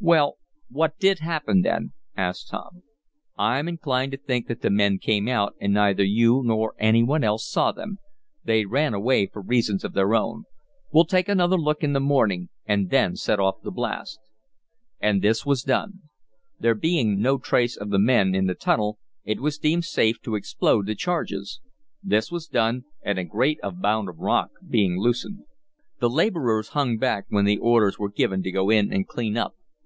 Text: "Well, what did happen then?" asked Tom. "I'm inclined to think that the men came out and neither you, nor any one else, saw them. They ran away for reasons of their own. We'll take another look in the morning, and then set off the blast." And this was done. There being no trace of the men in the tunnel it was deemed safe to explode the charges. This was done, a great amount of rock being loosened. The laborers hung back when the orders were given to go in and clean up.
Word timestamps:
"Well, 0.00 0.36
what 0.68 0.98
did 0.98 1.20
happen 1.20 1.62
then?" 1.62 1.94
asked 2.14 2.50
Tom. 2.50 2.82
"I'm 3.38 3.66
inclined 3.66 4.12
to 4.12 4.18
think 4.18 4.48
that 4.48 4.60
the 4.60 4.68
men 4.68 4.98
came 4.98 5.28
out 5.28 5.54
and 5.62 5.72
neither 5.72 6.04
you, 6.04 6.42
nor 6.44 6.74
any 6.78 7.02
one 7.02 7.24
else, 7.24 7.48
saw 7.50 7.72
them. 7.72 7.96
They 8.44 8.66
ran 8.66 8.92
away 8.92 9.26
for 9.28 9.40
reasons 9.40 9.82
of 9.82 9.94
their 9.94 10.14
own. 10.14 10.44
We'll 10.92 11.06
take 11.06 11.26
another 11.26 11.56
look 11.56 11.82
in 11.82 11.94
the 11.94 12.00
morning, 12.00 12.50
and 12.66 12.90
then 12.90 13.16
set 13.16 13.40
off 13.40 13.62
the 13.62 13.70
blast." 13.70 14.18
And 15.00 15.22
this 15.22 15.46
was 15.46 15.62
done. 15.62 16.00
There 16.60 16.74
being 16.74 17.18
no 17.22 17.38
trace 17.38 17.74
of 17.74 17.88
the 17.88 17.98
men 17.98 18.34
in 18.34 18.44
the 18.46 18.54
tunnel 18.54 18.98
it 19.24 19.40
was 19.40 19.56
deemed 19.56 19.86
safe 19.86 20.20
to 20.24 20.34
explode 20.34 20.84
the 20.84 20.94
charges. 20.94 21.60
This 22.02 22.30
was 22.30 22.46
done, 22.46 22.84
a 23.04 23.24
great 23.24 23.58
amount 23.62 24.10
of 24.10 24.18
rock 24.18 24.50
being 24.68 24.98
loosened. 24.98 25.44
The 26.00 26.10
laborers 26.10 26.70
hung 26.74 26.98
back 26.98 27.24
when 27.30 27.46
the 27.46 27.56
orders 27.56 27.98
were 27.98 28.10
given 28.10 28.42
to 28.42 28.50
go 28.52 28.68
in 28.68 28.92
and 28.92 29.08
clean 29.08 29.38
up. 29.38 29.54